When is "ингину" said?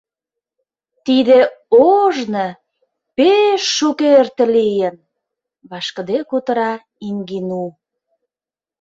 7.07-7.65